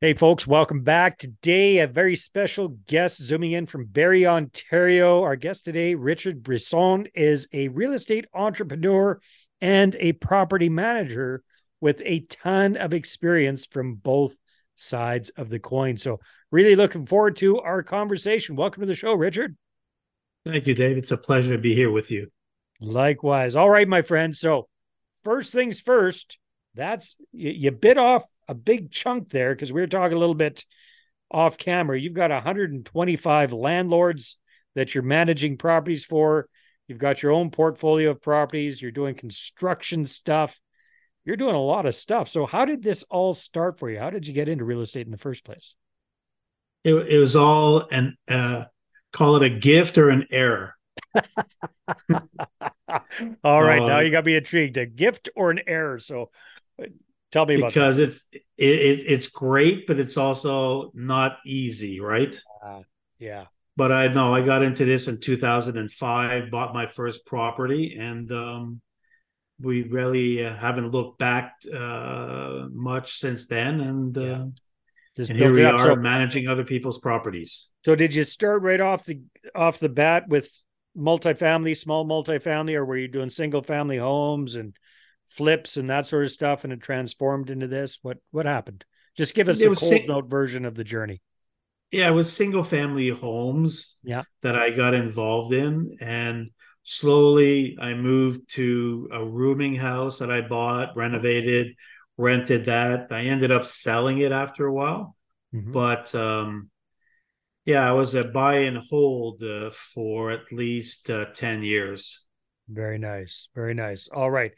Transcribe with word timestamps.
Hey, 0.00 0.12
folks, 0.12 0.44
welcome 0.44 0.82
back. 0.82 1.18
Today, 1.18 1.78
a 1.78 1.86
very 1.86 2.16
special 2.16 2.76
guest 2.88 3.22
zooming 3.22 3.52
in 3.52 3.64
from 3.64 3.86
Barrie, 3.86 4.26
Ontario. 4.26 5.22
Our 5.22 5.36
guest 5.36 5.64
today, 5.64 5.94
Richard 5.94 6.42
Brisson, 6.42 7.06
is 7.14 7.46
a 7.52 7.68
real 7.68 7.92
estate 7.92 8.26
entrepreneur 8.34 9.20
and 9.60 9.96
a 10.00 10.12
property 10.14 10.68
manager 10.68 11.44
with 11.80 12.02
a 12.04 12.20
ton 12.28 12.76
of 12.76 12.92
experience 12.92 13.66
from 13.66 13.94
both 13.94 14.36
sides 14.74 15.30
of 15.30 15.48
the 15.48 15.60
coin. 15.60 15.96
So, 15.96 16.18
really 16.50 16.74
looking 16.74 17.06
forward 17.06 17.36
to 17.36 17.60
our 17.60 17.84
conversation. 17.84 18.56
Welcome 18.56 18.80
to 18.80 18.88
the 18.88 18.96
show, 18.96 19.14
Richard. 19.14 19.56
Thank 20.44 20.66
you, 20.66 20.74
Dave. 20.74 20.98
It's 20.98 21.12
a 21.12 21.16
pleasure 21.16 21.54
to 21.54 21.62
be 21.62 21.74
here 21.74 21.90
with 21.90 22.10
you. 22.10 22.26
Likewise. 22.80 23.54
All 23.54 23.70
right, 23.70 23.88
my 23.88 24.02
friend. 24.02 24.36
So, 24.36 24.68
first 25.22 25.52
things 25.52 25.80
first, 25.80 26.36
that's 26.74 27.16
you, 27.32 27.50
you 27.52 27.70
bit 27.70 27.96
off 27.96 28.24
a 28.48 28.54
big 28.54 28.90
chunk 28.90 29.30
there 29.30 29.54
because 29.54 29.72
we 29.72 29.80
were 29.80 29.86
talking 29.86 30.16
a 30.16 30.20
little 30.20 30.34
bit 30.34 30.64
off 31.30 31.58
camera. 31.58 31.98
You've 31.98 32.14
got 32.14 32.30
125 32.30 33.52
landlords 33.52 34.38
that 34.74 34.94
you're 34.94 35.02
managing 35.04 35.56
properties 35.56 36.04
for. 36.04 36.48
You've 36.86 36.98
got 36.98 37.22
your 37.22 37.32
own 37.32 37.50
portfolio 37.50 38.10
of 38.10 38.20
properties. 38.20 38.80
You're 38.80 38.90
doing 38.90 39.14
construction 39.14 40.06
stuff. 40.06 40.60
You're 41.24 41.36
doing 41.36 41.54
a 41.54 41.60
lot 41.60 41.86
of 41.86 41.94
stuff. 41.94 42.28
So, 42.28 42.44
how 42.44 42.66
did 42.66 42.82
this 42.82 43.02
all 43.04 43.32
start 43.32 43.78
for 43.78 43.88
you? 43.88 43.98
How 43.98 44.10
did 44.10 44.26
you 44.26 44.34
get 44.34 44.48
into 44.48 44.64
real 44.64 44.82
estate 44.82 45.06
in 45.06 45.12
the 45.12 45.18
first 45.18 45.44
place? 45.44 45.74
It, 46.84 46.94
it 46.94 47.18
was 47.18 47.34
all 47.34 47.86
an 47.90 48.16
uh, 48.28 48.66
call 49.12 49.36
it 49.36 49.42
a 49.42 49.48
gift 49.48 49.96
or 49.96 50.10
an 50.10 50.26
error. 50.30 50.74
all 53.42 53.62
right, 53.62 53.80
uh, 53.80 53.86
now 53.86 54.00
you 54.00 54.10
got 54.10 54.26
me 54.26 54.36
intrigued. 54.36 54.76
A 54.76 54.84
gift 54.84 55.30
or 55.34 55.50
an 55.50 55.60
error? 55.66 55.98
So, 55.98 56.30
Tell 57.34 57.46
me 57.46 57.56
about 57.56 57.74
because 57.74 57.96
that. 57.96 58.10
it's 58.10 58.24
it, 58.32 58.44
it's 58.56 59.26
great, 59.26 59.88
but 59.88 59.98
it's 59.98 60.16
also 60.16 60.92
not 60.94 61.38
easy, 61.44 61.98
right? 61.98 62.40
Uh, 62.64 62.82
yeah. 63.18 63.46
But 63.76 63.90
I 63.90 64.06
know 64.06 64.32
I 64.32 64.46
got 64.46 64.62
into 64.62 64.84
this 64.84 65.08
in 65.08 65.18
2005, 65.18 66.50
bought 66.52 66.72
my 66.72 66.86
first 66.86 67.26
property, 67.26 67.96
and 67.98 68.30
um, 68.30 68.80
we 69.58 69.82
really 69.82 70.46
uh, 70.46 70.54
haven't 70.54 70.92
looked 70.92 71.18
back 71.18 71.54
uh, 71.74 72.66
much 72.70 73.18
since 73.18 73.48
then. 73.48 73.80
And, 73.80 74.16
uh, 74.16 74.44
and 75.18 75.36
here 75.36 75.52
we 75.52 75.64
are 75.64 75.76
so, 75.76 75.96
managing 75.96 76.46
other 76.46 76.62
people's 76.62 77.00
properties. 77.00 77.72
So, 77.84 77.96
did 77.96 78.14
you 78.14 78.22
start 78.22 78.62
right 78.62 78.80
off 78.80 79.06
the 79.06 79.22
off 79.56 79.80
the 79.80 79.88
bat 79.88 80.28
with 80.28 80.48
multifamily, 80.96 81.76
small 81.76 82.06
multifamily, 82.06 82.76
or 82.76 82.84
were 82.84 82.96
you 82.96 83.08
doing 83.08 83.28
single 83.28 83.64
family 83.64 83.96
homes 83.96 84.54
and 84.54 84.76
flips 85.34 85.76
and 85.76 85.90
that 85.90 86.06
sort 86.06 86.24
of 86.24 86.30
stuff 86.30 86.64
and 86.64 86.72
it 86.72 86.80
transformed 86.80 87.50
into 87.50 87.66
this. 87.66 87.98
What 88.02 88.18
what 88.30 88.46
happened? 88.46 88.84
Just 89.16 89.34
give 89.34 89.48
us 89.48 89.60
it 89.60 89.66
a 89.66 89.68
cold 89.68 89.78
sing- 89.78 90.06
note 90.06 90.28
version 90.28 90.64
of 90.64 90.74
the 90.74 90.84
journey. 90.84 91.20
Yeah 91.90 92.08
it 92.08 92.12
was 92.12 92.32
single 92.32 92.64
family 92.64 93.08
homes 93.08 94.00
yeah. 94.02 94.22
that 94.42 94.56
i 94.56 94.70
got 94.70 94.94
involved 94.94 95.52
in 95.52 95.96
and 96.00 96.50
slowly 96.82 97.78
i 97.80 97.94
moved 97.94 98.50
to 98.54 99.08
a 99.12 99.24
rooming 99.24 99.76
house 99.76 100.18
that 100.18 100.28
i 100.28 100.40
bought 100.40 100.96
renovated 100.96 101.76
rented 102.16 102.64
that. 102.64 103.10
I 103.10 103.22
ended 103.22 103.52
up 103.52 103.64
selling 103.64 104.18
it 104.18 104.32
after 104.32 104.66
a 104.66 104.72
while 104.72 105.14
mm-hmm. 105.54 105.70
but 105.70 106.12
um 106.16 106.68
yeah 107.64 107.88
i 107.88 107.92
was 107.92 108.14
a 108.14 108.24
buy 108.24 108.56
and 108.56 108.78
hold 108.78 109.40
uh, 109.44 109.70
for 109.70 110.32
at 110.32 110.50
least 110.50 111.10
uh, 111.10 111.26
10 111.32 111.62
years. 111.62 112.24
Very 112.68 112.98
nice. 112.98 113.48
Very 113.54 113.74
nice. 113.74 114.08
All 114.08 114.30
right 114.30 114.52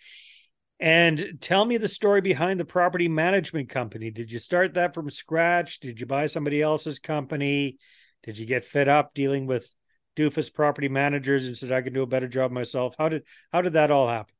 and 0.78 1.38
tell 1.40 1.64
me 1.64 1.78
the 1.78 1.88
story 1.88 2.20
behind 2.20 2.60
the 2.60 2.64
property 2.64 3.08
management 3.08 3.68
company. 3.68 4.10
Did 4.10 4.30
you 4.30 4.38
start 4.38 4.74
that 4.74 4.94
from 4.94 5.08
scratch? 5.10 5.80
Did 5.80 6.00
you 6.00 6.06
buy 6.06 6.26
somebody 6.26 6.60
else's 6.60 6.98
company? 6.98 7.78
Did 8.22 8.38
you 8.38 8.46
get 8.46 8.64
fed 8.64 8.88
up 8.88 9.14
dealing 9.14 9.46
with 9.46 9.72
doofus 10.16 10.52
property 10.52 10.88
managers 10.88 11.46
and 11.46 11.56
said 11.56 11.72
I 11.72 11.82
can 11.82 11.92
do 11.92 12.02
a 12.02 12.06
better 12.06 12.28
job 12.28 12.50
myself? 12.50 12.94
How 12.98 13.08
did 13.08 13.22
how 13.52 13.62
did 13.62 13.74
that 13.74 13.90
all 13.90 14.08
happen? 14.08 14.34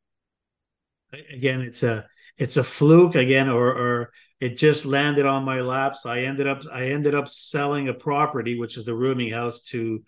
Again, 1.33 1.61
it's 1.61 1.83
a 1.83 2.07
it's 2.37 2.57
a 2.57 2.65
fluke 2.65 3.15
again, 3.15 3.49
or 3.49 3.69
or 3.69 4.11
it 4.41 4.59
just 4.59 4.85
landed 4.85 5.25
on 5.25 5.45
my 5.45 5.61
laps. 5.61 6.05
I 6.05 6.21
ended 6.21 6.47
up 6.47 6.63
I 6.71 6.89
ended 6.89 7.15
up 7.15 7.29
selling 7.29 7.89
a 7.89 7.95
property, 7.95 8.59
which 8.59 8.77
is 8.77 8.85
the 8.85 8.95
rooming 8.95 9.33
house, 9.33 9.63
to 9.65 10.03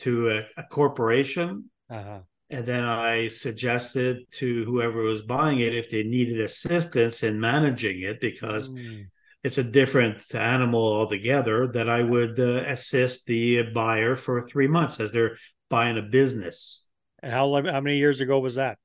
to 0.00 0.30
a, 0.30 0.60
a 0.60 0.62
corporation. 0.64 1.70
Uh-huh. 1.90 2.20
And 2.48 2.64
then 2.64 2.84
I 2.84 3.28
suggested 3.28 4.30
to 4.32 4.64
whoever 4.64 5.02
was 5.02 5.22
buying 5.22 5.58
it 5.60 5.74
if 5.74 5.90
they 5.90 6.04
needed 6.04 6.40
assistance 6.40 7.22
in 7.24 7.40
managing 7.40 8.02
it 8.02 8.20
because 8.20 8.70
mm. 8.70 9.06
it's 9.42 9.58
a 9.58 9.64
different 9.64 10.22
animal 10.32 10.80
altogether, 10.80 11.66
that 11.72 11.88
I 11.88 12.02
would 12.02 12.38
uh, 12.38 12.62
assist 12.66 13.26
the 13.26 13.62
buyer 13.74 14.14
for 14.14 14.40
three 14.42 14.68
months 14.68 15.00
as 15.00 15.10
they're 15.10 15.36
buying 15.68 15.98
a 15.98 16.02
business. 16.02 16.88
And 17.20 17.32
how 17.32 17.52
how 17.52 17.80
many 17.80 17.98
years 17.98 18.20
ago 18.20 18.38
was 18.38 18.54
that? 18.54 18.78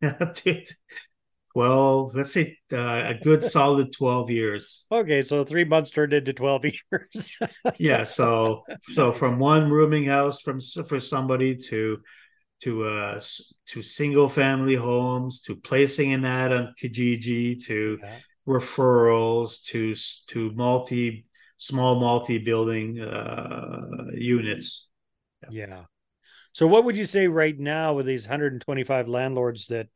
12 1.56 2.14
let's 2.14 2.34
say 2.34 2.58
uh, 2.74 3.02
a 3.06 3.14
good 3.14 3.42
solid 3.42 3.90
12 3.90 4.30
years. 4.30 4.86
Okay 4.92 5.22
so 5.22 5.42
three 5.42 5.64
months 5.64 5.88
turned 5.88 6.12
into 6.12 6.34
12 6.34 6.64
years. 6.92 7.32
Yeah 7.78 8.04
so 8.04 8.60
so 8.92 9.10
from 9.10 9.38
one 9.38 9.70
rooming 9.70 10.04
house 10.04 10.42
from 10.42 10.60
for 10.60 11.00
somebody 11.00 11.56
to 11.56 11.96
to 12.60 12.84
uh 12.84 13.20
to 13.68 13.82
single 13.82 14.28
family 14.28 14.74
homes 14.74 15.40
to 15.40 15.56
placing 15.56 16.12
an 16.12 16.26
ad 16.26 16.52
on 16.52 16.74
kijiji 16.78 17.64
to 17.64 18.00
yeah. 18.02 18.18
referrals 18.46 19.64
to 19.64 19.94
to 20.28 20.52
multi 20.54 21.24
small 21.56 21.98
multi 21.98 22.36
building 22.36 23.00
uh 23.00 24.12
units. 24.12 24.90
Yeah. 25.48 25.84
So 26.52 26.66
what 26.66 26.84
would 26.84 26.98
you 26.98 27.06
say 27.06 27.28
right 27.28 27.58
now 27.58 27.94
with 27.94 28.04
these 28.04 28.26
125 28.26 29.08
landlords 29.08 29.68
that 29.68 29.88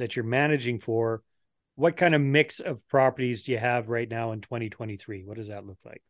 that 0.00 0.16
you're 0.16 0.24
managing 0.24 0.80
for, 0.80 1.22
what 1.76 1.96
kind 1.96 2.14
of 2.14 2.20
mix 2.20 2.58
of 2.58 2.86
properties 2.88 3.44
do 3.44 3.52
you 3.52 3.58
have 3.58 3.88
right 3.88 4.08
now 4.08 4.32
in 4.32 4.40
2023? 4.40 5.24
What 5.24 5.36
does 5.36 5.48
that 5.48 5.66
look 5.66 5.78
like? 5.84 6.02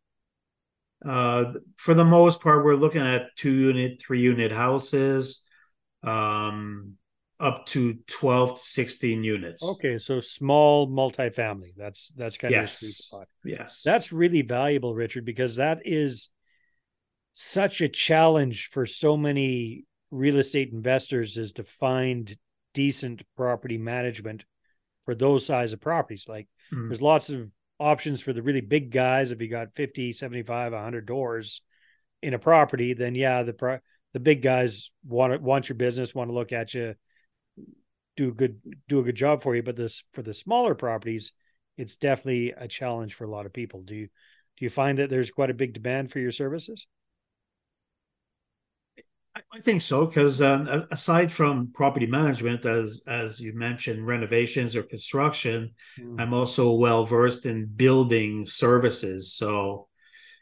Uh, 1.05 1.53
for 1.77 1.93
the 1.93 2.05
most 2.05 2.41
part, 2.41 2.63
we're 2.63 2.75
looking 2.75 3.01
at 3.01 3.35
two 3.35 3.51
unit, 3.51 4.01
three 4.01 4.21
unit 4.21 4.51
houses, 4.51 5.45
um, 6.03 6.93
up 7.39 7.65
to 7.65 7.95
12 8.07 8.59
to 8.59 8.65
16 8.65 9.23
units. 9.23 9.69
Okay, 9.71 9.97
so 9.97 10.19
small 10.19 10.87
multifamily. 10.87 11.73
That's 11.75 12.09
that's 12.15 12.37
kind 12.37 12.51
yes. 12.51 12.61
of 12.81 12.87
a 12.87 12.91
sweet 12.91 12.93
spot. 12.93 13.27
Yes. 13.43 13.81
That's 13.83 14.13
really 14.13 14.43
valuable, 14.43 14.95
Richard, 14.95 15.25
because 15.25 15.57
that 15.57 15.81
is 15.83 16.29
such 17.33 17.81
a 17.81 17.89
challenge 17.89 18.69
for 18.71 18.85
so 18.85 19.17
many 19.17 19.85
real 20.11 20.37
estate 20.37 20.71
investors 20.71 21.37
is 21.37 21.53
to 21.53 21.63
find 21.63 22.37
decent 22.73 23.23
property 23.35 23.77
management 23.77 24.45
for 25.03 25.15
those 25.15 25.45
size 25.45 25.73
of 25.73 25.81
properties. 25.81 26.27
Like 26.27 26.47
mm. 26.73 26.87
there's 26.87 27.01
lots 27.01 27.29
of 27.29 27.49
options 27.79 28.21
for 28.21 28.33
the 28.33 28.43
really 28.43 28.61
big 28.61 28.91
guys. 28.91 29.31
If 29.31 29.41
you 29.41 29.49
got 29.49 29.75
50, 29.75 30.13
75, 30.13 30.73
100 30.73 31.05
doors 31.05 31.61
in 32.21 32.33
a 32.33 32.39
property, 32.39 32.93
then 32.93 33.15
yeah, 33.15 33.43
the 33.43 33.53
pro- 33.53 33.79
the 34.13 34.19
big 34.19 34.41
guys 34.41 34.91
want 35.05 35.33
to, 35.33 35.39
want 35.39 35.69
your 35.69 35.77
business, 35.77 36.13
want 36.13 36.29
to 36.29 36.33
look 36.33 36.51
at 36.51 36.73
you, 36.73 36.95
do 38.17 38.29
a 38.29 38.33
good 38.33 38.59
do 38.87 38.99
a 38.99 39.03
good 39.03 39.15
job 39.15 39.41
for 39.41 39.55
you. 39.55 39.63
But 39.63 39.75
this 39.75 40.03
for 40.13 40.21
the 40.21 40.33
smaller 40.33 40.75
properties, 40.75 41.33
it's 41.77 41.95
definitely 41.95 42.53
a 42.55 42.67
challenge 42.67 43.13
for 43.13 43.23
a 43.23 43.31
lot 43.31 43.45
of 43.45 43.53
people. 43.53 43.81
Do 43.81 43.95
you 43.95 44.07
do 44.57 44.65
you 44.65 44.69
find 44.69 44.99
that 44.99 45.09
there's 45.09 45.31
quite 45.31 45.49
a 45.49 45.55
big 45.55 45.73
demand 45.73 46.11
for 46.11 46.19
your 46.19 46.31
services? 46.31 46.87
I 49.35 49.59
think 49.61 49.81
so 49.81 50.05
because 50.05 50.41
uh, 50.41 50.85
aside 50.91 51.31
from 51.31 51.71
property 51.73 52.05
management, 52.05 52.65
as 52.65 53.03
as 53.07 53.39
you 53.39 53.53
mentioned, 53.53 54.05
renovations 54.05 54.75
or 54.75 54.83
construction, 54.83 55.71
mm. 55.97 56.19
I'm 56.19 56.33
also 56.33 56.73
well 56.73 57.05
versed 57.05 57.45
in 57.45 57.65
building 57.65 58.45
services. 58.45 59.33
So, 59.33 59.87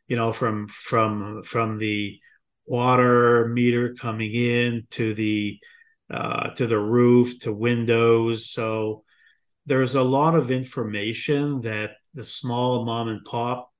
you 0.07 0.15
know, 0.15 0.33
from 0.33 0.67
from 0.69 1.43
from 1.43 1.77
the 1.77 2.19
water 2.65 3.47
meter 3.49 3.93
coming 3.93 4.33
in 4.33 4.87
to 4.91 5.13
the 5.13 5.59
uh, 6.09 6.49
to 6.51 6.65
the 6.65 6.79
roof 6.79 7.39
to 7.41 7.53
windows. 7.53 8.49
So 8.49 9.03
there's 9.67 9.93
a 9.93 10.03
lot 10.03 10.33
of 10.33 10.49
information 10.49 11.61
that 11.61 11.91
the 12.15 12.23
small 12.23 12.85
mom 12.85 13.07
and 13.07 13.23
pop 13.23 13.71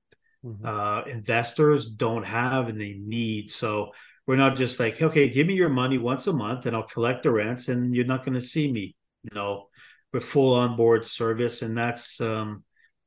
mm-hmm. 0.44 0.64
uh, 0.64 1.02
investors 1.02 1.88
don't 1.88 2.24
have 2.24 2.68
and 2.68 2.80
they 2.80 2.94
need. 2.94 3.50
So 3.50 3.90
we're 4.30 4.36
not 4.36 4.54
just 4.54 4.78
like, 4.78 5.02
okay, 5.02 5.28
give 5.28 5.48
me 5.48 5.54
your 5.54 5.68
money 5.68 5.98
once 5.98 6.28
a 6.28 6.32
month 6.32 6.64
and 6.64 6.76
I'll 6.76 6.84
collect 6.84 7.24
the 7.24 7.32
rents 7.32 7.66
and 7.66 7.96
you're 7.96 8.04
not 8.04 8.24
going 8.24 8.34
to 8.34 8.40
see 8.40 8.70
me. 8.70 8.94
You 9.24 9.30
know, 9.34 9.66
we're 10.12 10.20
full 10.20 10.54
on 10.54 10.76
board 10.76 11.04
service. 11.04 11.62
And 11.62 11.76
that's, 11.76 12.20
um, 12.20 12.62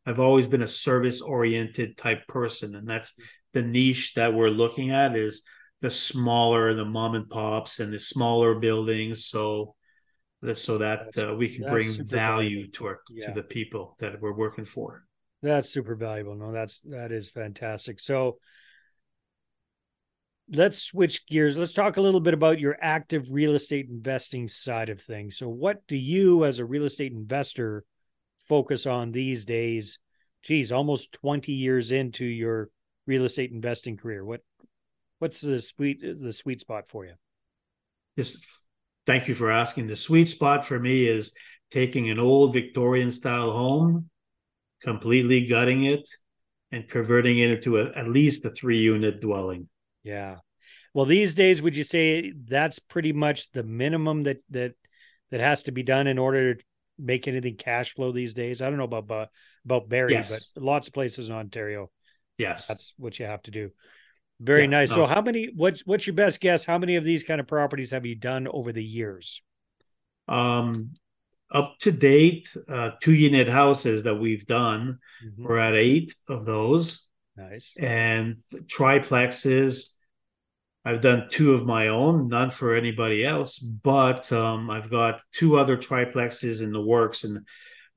I've 0.05 0.19
always 0.19 0.49
been 0.49 0.63
a 0.63 0.67
service 0.67 1.21
oriented 1.21 1.95
type 1.95 2.27
person. 2.27 2.75
And 2.75 2.85
that's 2.85 3.13
the 3.53 3.61
niche 3.61 4.15
that 4.15 4.33
we're 4.33 4.49
looking 4.49 4.91
at 4.91 5.15
is 5.15 5.43
the 5.79 5.89
smaller, 5.89 6.73
the 6.73 6.83
mom 6.83 7.15
and 7.15 7.29
pops 7.29 7.79
and 7.79 7.93
the 7.93 8.01
smaller 8.01 8.59
buildings. 8.59 9.23
So, 9.23 9.75
that 10.41 10.57
so 10.57 10.79
that 10.79 11.17
uh, 11.17 11.35
we 11.35 11.47
can 11.47 11.69
bring 11.69 11.89
value 12.03 12.05
valuable. 12.05 12.71
to 12.73 12.85
our 12.87 12.99
yeah. 13.09 13.27
to 13.27 13.31
the 13.33 13.43
people 13.43 13.95
that 13.99 14.19
we're 14.19 14.35
working 14.35 14.65
for. 14.65 15.05
That's 15.41 15.69
super 15.69 15.95
valuable. 15.95 16.35
No, 16.35 16.51
that's 16.51 16.81
that 16.81 17.13
is 17.13 17.29
fantastic. 17.29 18.01
So 18.01 18.39
let's 20.51 20.81
switch 20.81 21.25
gears. 21.27 21.57
Let's 21.57 21.73
talk 21.73 21.97
a 21.97 22.01
little 22.01 22.19
bit 22.19 22.33
about 22.33 22.59
your 22.59 22.77
active 22.81 23.31
real 23.31 23.55
estate 23.55 23.87
investing 23.89 24.47
side 24.47 24.89
of 24.89 25.01
things. 25.01 25.37
So, 25.37 25.49
what 25.49 25.85
do 25.87 25.95
you, 25.95 26.45
as 26.45 26.59
a 26.59 26.65
real 26.65 26.85
estate 26.85 27.11
investor, 27.11 27.83
focus 28.47 28.85
on 28.85 29.11
these 29.11 29.45
days? 29.45 29.99
Geez, 30.43 30.71
almost 30.71 31.13
20 31.13 31.51
years 31.51 31.91
into 31.91 32.25
your 32.25 32.69
real 33.07 33.25
estate 33.25 33.51
investing 33.51 33.97
career. 33.97 34.25
What 34.25 34.41
what's 35.19 35.41
the 35.41 35.61
sweet 35.61 36.01
the 36.01 36.33
sweet 36.33 36.59
spot 36.59 36.85
for 36.89 37.05
you? 37.05 37.13
Just 38.17 38.45
thank 39.05 39.27
you 39.27 39.35
for 39.35 39.49
asking. 39.49 39.87
The 39.87 39.95
sweet 39.95 40.25
spot 40.25 40.65
for 40.65 40.79
me 40.79 41.07
is 41.07 41.33
taking 41.71 42.09
an 42.09 42.19
old 42.19 42.53
Victorian 42.53 43.11
style 43.11 43.51
home, 43.51 44.09
completely 44.81 45.47
gutting 45.47 45.85
it, 45.85 46.07
and 46.71 46.87
converting 46.87 47.39
it 47.39 47.51
into 47.51 47.77
a, 47.77 47.85
at 47.95 48.07
least 48.07 48.45
a 48.45 48.51
three 48.51 48.79
unit 48.79 49.21
dwelling. 49.21 49.69
Yeah. 50.03 50.37
Well, 50.93 51.05
these 51.05 51.33
days, 51.33 51.61
would 51.61 51.75
you 51.75 51.83
say 51.83 52.33
that's 52.45 52.79
pretty 52.79 53.13
much 53.13 53.51
the 53.51 53.63
minimum 53.63 54.23
that 54.23 54.43
that 54.51 54.73
that 55.31 55.39
has 55.39 55.63
to 55.63 55.71
be 55.71 55.83
done 55.83 56.07
in 56.07 56.17
order 56.17 56.55
to 56.55 56.63
make 56.99 57.27
anything 57.27 57.55
cash 57.55 57.93
flow 57.93 58.11
these 58.11 58.33
days? 58.33 58.61
I 58.61 58.69
don't 58.69 58.77
know 58.77 58.83
about 58.83 59.29
about 59.65 59.89
Barrie, 59.89 60.13
yes. 60.13 60.51
but 60.53 60.63
lots 60.63 60.87
of 60.87 60.93
places 60.93 61.29
in 61.29 61.35
Ontario. 61.35 61.89
Yes, 62.37 62.67
that's 62.67 62.93
what 62.97 63.17
you 63.19 63.25
have 63.25 63.41
to 63.43 63.51
do. 63.51 63.71
Very 64.39 64.61
yeah, 64.61 64.69
nice. 64.69 64.89
No. 64.91 64.95
So, 64.95 65.05
how 65.05 65.21
many? 65.21 65.49
What's 65.55 65.85
what's 65.85 66.05
your 66.05 66.15
best 66.15 66.41
guess? 66.41 66.65
How 66.65 66.77
many 66.77 66.95
of 66.95 67.03
these 67.03 67.23
kind 67.23 67.39
of 67.39 67.47
properties 67.47 67.91
have 67.91 68.05
you 68.05 68.15
done 68.15 68.47
over 68.47 68.71
the 68.71 68.83
years? 68.83 69.41
Um, 70.27 70.93
up 71.51 71.75
to 71.81 71.91
date, 71.91 72.55
uh, 72.67 72.91
two 73.01 73.13
unit 73.13 73.47
houses 73.47 74.03
that 74.03 74.15
we've 74.15 74.45
done. 74.45 74.99
Mm-hmm. 75.25 75.43
We're 75.43 75.59
at 75.59 75.75
eight 75.75 76.13
of 76.27 76.45
those. 76.45 77.09
Nice. 77.35 77.75
And 77.79 78.37
triplexes. 78.65 79.92
I've 80.85 81.01
done 81.01 81.27
two 81.29 81.53
of 81.53 81.65
my 81.65 81.87
own, 81.87 82.27
none 82.27 82.49
for 82.49 82.75
anybody 82.75 83.25
else, 83.25 83.57
but 83.57 84.31
um, 84.33 84.69
I've 84.69 84.89
got 84.89 85.21
two 85.31 85.57
other 85.57 85.77
triplexes 85.77 86.61
in 86.61 86.73
the 86.73 86.81
works 86.81 87.23
and 87.23 87.45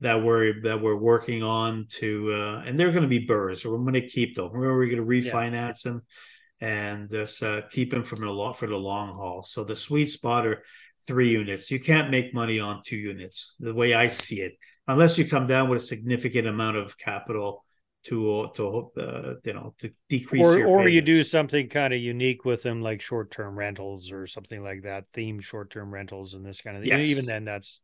that 0.01 0.23
we're 0.23 0.61
that 0.63 0.81
we're 0.81 0.97
working 0.97 1.43
on 1.43 1.87
to 1.89 2.33
uh, 2.33 2.63
and 2.67 2.79
they're 2.79 2.93
going 2.93 3.03
to 3.03 3.09
be 3.09 3.27
BRRRRs 3.27 3.65
or 3.65 3.71
we're 3.71 3.79
going 3.79 3.95
to 3.95 4.07
keep 4.07 4.37
them. 4.37 4.51
We're, 4.53 4.77
we're 4.77 4.87
going 4.87 4.99
to 4.99 5.03
refinance 5.03 5.85
yeah. 5.85 5.93
them 5.93 6.03
and 6.61 7.11
just 7.11 7.43
uh, 7.43 7.63
keep 7.71 7.91
them 7.91 8.05
from 8.05 8.21
the 8.21 8.31
long 8.31 8.55
for 8.55 8.69
the 8.69 8.77
long 8.77 9.15
haul. 9.15 9.43
So 9.43 9.65
the 9.65 9.77
sweet 9.77 10.07
spot 10.11 10.47
are 10.47 10.63
three 11.07 11.31
units. 11.31 11.71
You 11.71 11.81
can't 11.81 12.11
make 12.11 12.35
money 12.35 12.61
on 12.61 12.83
two 12.85 12.97
units 12.97 13.57
the 13.59 13.75
way 13.75 13.95
I 13.95 14.09
see 14.09 14.43
it, 14.43 14.55
unless 14.87 15.19
you 15.19 15.29
come 15.29 15.47
down 15.47 15.69
with 15.69 15.83
a 15.83 15.87
significant 15.87 16.47
amount 16.47 16.77
of 16.77 16.97
capital 16.99 17.65
to 18.07 18.49
to 18.55 18.91
uh, 18.97 19.35
you 19.45 19.53
know 19.53 19.75
to 19.79 19.91
decrease 20.09 20.47
or, 20.47 20.65
or 20.65 20.89
you 20.89 21.01
do 21.01 21.25
something 21.25 21.69
kind 21.69 21.93
of 21.93 22.01
unique 22.01 22.45
with 22.45 22.63
them 22.63 22.81
like 22.81 23.01
short-term 23.01 23.59
rentals 23.59 24.13
or 24.13 24.27
something 24.27 24.63
like 24.63 24.83
that 24.83 25.07
themed 25.09 25.43
short-term 25.43 25.93
rentals 25.93 26.35
and 26.35 26.45
this 26.45 26.61
kind 26.61 26.77
of 26.77 26.83
thing. 26.83 26.93
Yes. 26.93 27.07
even 27.07 27.27
then 27.27 27.45
that's 27.45 27.81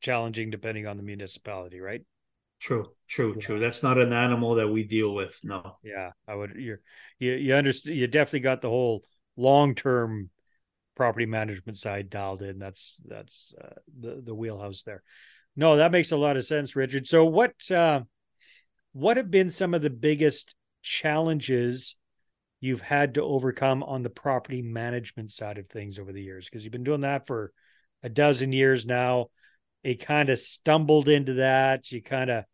challenging 0.00 0.50
depending 0.50 0.86
on 0.86 0.96
the 0.96 1.02
municipality 1.02 1.80
right? 1.80 2.02
True 2.60 2.92
true 3.08 3.34
yeah. 3.34 3.40
true. 3.40 3.58
That's 3.58 3.82
not 3.82 3.98
an 3.98 4.12
animal 4.12 4.54
that 4.56 4.68
we 4.68 4.84
deal 4.84 5.12
with 5.12 5.38
no. 5.42 5.76
Yeah 5.82 6.10
i 6.28 6.34
would 6.34 6.52
you're 6.56 6.80
you 7.18 7.32
you 7.32 7.54
understand 7.54 7.96
you 7.96 8.06
definitely 8.06 8.40
got 8.40 8.62
the 8.62 8.70
whole 8.70 9.02
long-term 9.36 10.30
property 10.94 11.26
management 11.26 11.76
side 11.76 12.10
dialed 12.10 12.42
in. 12.42 12.58
That's 12.58 13.00
that's 13.06 13.52
uh, 13.60 13.74
the 13.98 14.22
the 14.24 14.34
wheelhouse 14.34 14.82
there. 14.82 15.02
No 15.56 15.76
that 15.76 15.90
makes 15.92 16.12
a 16.12 16.16
lot 16.16 16.36
of 16.36 16.44
sense 16.44 16.76
richard. 16.76 17.08
So 17.08 17.24
what 17.24 17.54
uh 17.70 18.02
what 18.94 19.16
have 19.16 19.30
been 19.30 19.50
some 19.50 19.74
of 19.74 19.82
the 19.82 19.90
biggest 19.90 20.54
challenges 20.80 21.96
you've 22.60 22.80
had 22.80 23.14
to 23.14 23.22
overcome 23.22 23.82
on 23.82 24.02
the 24.02 24.08
property 24.08 24.62
management 24.62 25.30
side 25.32 25.58
of 25.58 25.68
things 25.68 25.98
over 25.98 26.12
the 26.12 26.22
years? 26.22 26.48
Because 26.48 26.64
you've 26.64 26.72
been 26.72 26.84
doing 26.84 27.02
that 27.02 27.26
for 27.26 27.52
a 28.02 28.08
dozen 28.08 28.52
years 28.52 28.86
now. 28.86 29.26
It 29.82 30.06
kind 30.06 30.30
of 30.30 30.38
stumbled 30.38 31.08
into 31.08 31.34
that. 31.34 31.90
You 31.90 32.02
kind 32.02 32.30
of 32.30 32.44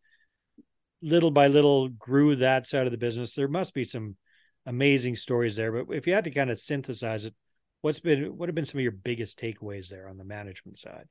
little 1.01 1.31
by 1.31 1.47
little 1.47 1.89
grew 1.89 2.35
that 2.37 2.67
side 2.67 2.87
of 2.87 2.91
the 2.91 2.97
business. 2.97 3.35
There 3.35 3.47
must 3.47 3.73
be 3.75 3.83
some 3.83 4.17
amazing 4.65 5.15
stories 5.17 5.55
there. 5.55 5.71
But 5.71 5.95
if 5.95 6.07
you 6.07 6.13
had 6.13 6.23
to 6.23 6.31
kind 6.31 6.49
of 6.49 6.59
synthesize 6.59 7.25
it, 7.25 7.35
what's 7.81 7.99
been 7.99 8.35
what 8.35 8.49
have 8.49 8.55
been 8.55 8.65
some 8.65 8.79
of 8.79 8.83
your 8.83 8.91
biggest 8.91 9.39
takeaways 9.39 9.89
there 9.89 10.09
on 10.09 10.17
the 10.17 10.25
management 10.25 10.79
side? 10.79 11.07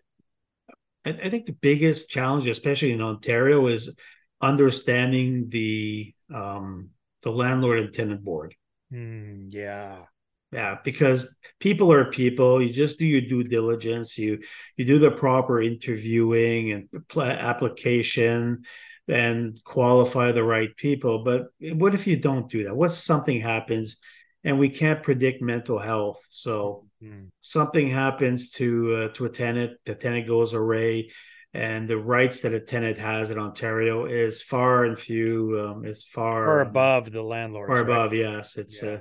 I 1.04 1.12
think 1.12 1.46
the 1.46 1.52
biggest 1.52 2.10
challenge, 2.10 2.46
especially 2.46 2.92
in 2.92 3.00
Ontario, 3.00 3.66
is 3.68 3.94
understanding 4.40 5.48
the 5.48 6.14
um, 6.32 6.90
the 7.22 7.30
landlord 7.30 7.78
and 7.78 7.92
tenant 7.92 8.24
board. 8.24 8.54
Mm, 8.92 9.46
yeah, 9.50 10.04
yeah, 10.52 10.78
because 10.84 11.36
people 11.58 11.92
are 11.92 12.10
people. 12.10 12.62
You 12.62 12.72
just 12.72 12.98
do 12.98 13.06
your 13.06 13.22
due 13.22 13.44
diligence. 13.44 14.18
You 14.18 14.40
you 14.76 14.84
do 14.84 14.98
the 14.98 15.10
proper 15.10 15.60
interviewing 15.60 16.72
and 16.72 16.88
application, 17.16 18.64
and 19.08 19.58
qualify 19.64 20.32
the 20.32 20.44
right 20.44 20.74
people. 20.76 21.24
But 21.24 21.48
what 21.60 21.94
if 21.94 22.06
you 22.06 22.16
don't 22.16 22.50
do 22.50 22.64
that? 22.64 22.76
What 22.76 22.92
something 22.92 23.40
happens? 23.40 23.98
and 24.44 24.58
we 24.58 24.70
can't 24.70 25.02
predict 25.02 25.42
mental 25.42 25.78
health. 25.78 26.22
So 26.28 26.86
mm-hmm. 27.02 27.26
something 27.40 27.90
happens 27.90 28.50
to 28.52 28.94
uh, 28.94 29.08
to 29.14 29.26
a 29.26 29.28
tenant, 29.28 29.78
the 29.84 29.94
tenant 29.94 30.26
goes 30.26 30.54
away, 30.54 31.10
and 31.52 31.88
the 31.88 31.98
rights 31.98 32.40
that 32.40 32.54
a 32.54 32.60
tenant 32.60 32.98
has 32.98 33.30
in 33.30 33.38
Ontario 33.38 34.04
is 34.04 34.42
far 34.42 34.84
and 34.84 34.98
few. 34.98 35.58
Um, 35.60 35.84
it's 35.84 36.04
far, 36.04 36.46
far 36.46 36.60
above 36.60 37.10
the 37.10 37.22
landlord. 37.22 37.68
Far 37.68 37.76
right? 37.76 37.84
above, 37.84 38.14
yes. 38.14 38.56
It's 38.56 38.82
yeah. 38.82 38.90
Uh, 38.90 38.98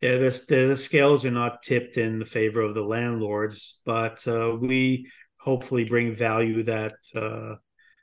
yeah, 0.00 0.16
the, 0.16 0.44
the 0.48 0.76
scales 0.76 1.26
are 1.26 1.30
not 1.30 1.62
tipped 1.62 1.98
in 1.98 2.18
the 2.18 2.24
favor 2.24 2.62
of 2.62 2.74
the 2.74 2.82
landlords, 2.82 3.82
but 3.84 4.26
uh, 4.26 4.56
we 4.58 5.10
hopefully 5.38 5.84
bring 5.84 6.14
value 6.14 6.62
that 6.62 6.94
uh, 7.14 7.56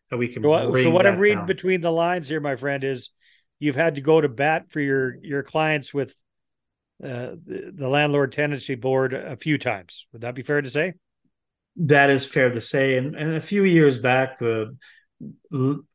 that 0.10 0.18
we 0.18 0.28
can. 0.28 0.44
So, 0.44 0.76
so 0.76 0.90
what 0.92 1.08
I'm 1.08 1.18
reading 1.18 1.40
down. 1.40 1.48
between 1.48 1.82
the 1.82 1.92
lines 1.92 2.28
here, 2.28 2.40
my 2.40 2.56
friend, 2.56 2.84
is 2.84 3.10
you've 3.58 3.76
had 3.76 3.96
to 3.96 4.02
go 4.02 4.22
to 4.22 4.30
bat 4.30 4.70
for 4.70 4.80
your 4.80 5.18
your 5.24 5.42
clients 5.42 5.92
with 5.92 6.12
uh, 7.04 7.34
the, 7.46 7.72
the 7.74 7.88
landlord 7.88 8.32
tenancy 8.32 8.76
board 8.76 9.14
a 9.14 9.36
few 9.36 9.58
times. 9.58 10.06
Would 10.14 10.22
that 10.22 10.36
be 10.36 10.44
fair 10.44 10.62
to 10.62 10.70
say? 10.70 10.94
That 11.78 12.10
is 12.10 12.26
fair 12.26 12.50
to 12.50 12.62
say. 12.62 12.98
And, 12.98 13.16
and 13.16 13.36
a 13.36 13.42
few 13.42 13.64
years 13.64 14.00
back, 14.00 14.42
uh, 14.42 14.66